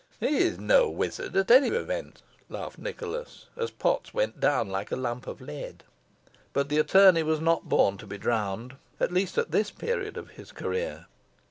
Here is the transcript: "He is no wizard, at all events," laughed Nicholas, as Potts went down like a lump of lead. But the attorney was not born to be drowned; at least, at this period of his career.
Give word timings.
"He 0.19 0.37
is 0.39 0.57
no 0.57 0.89
wizard, 0.89 1.35
at 1.35 1.51
all 1.51 1.63
events," 1.63 2.23
laughed 2.49 2.79
Nicholas, 2.79 3.45
as 3.55 3.69
Potts 3.69 4.15
went 4.15 4.39
down 4.39 4.67
like 4.67 4.91
a 4.91 4.95
lump 4.95 5.27
of 5.27 5.39
lead. 5.41 5.83
But 6.53 6.69
the 6.69 6.79
attorney 6.79 7.21
was 7.21 7.39
not 7.39 7.69
born 7.69 7.99
to 7.99 8.07
be 8.07 8.17
drowned; 8.17 8.77
at 8.99 9.13
least, 9.13 9.37
at 9.37 9.51
this 9.51 9.69
period 9.69 10.17
of 10.17 10.31
his 10.31 10.51
career. 10.51 11.05